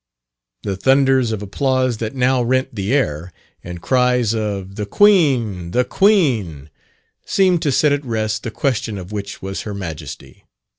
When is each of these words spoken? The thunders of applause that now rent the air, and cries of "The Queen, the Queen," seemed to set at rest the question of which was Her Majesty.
The 0.63 0.75
thunders 0.75 1.31
of 1.31 1.43
applause 1.43 1.97
that 1.97 2.15
now 2.15 2.41
rent 2.41 2.73
the 2.73 2.91
air, 2.91 3.31
and 3.63 3.83
cries 3.83 4.33
of 4.33 4.73
"The 4.73 4.87
Queen, 4.87 5.69
the 5.73 5.83
Queen," 5.85 6.71
seemed 7.23 7.61
to 7.61 7.71
set 7.71 7.91
at 7.91 8.03
rest 8.03 8.41
the 8.41 8.49
question 8.49 8.97
of 8.97 9.11
which 9.11 9.43
was 9.43 9.61
Her 9.61 9.75
Majesty. 9.75 10.43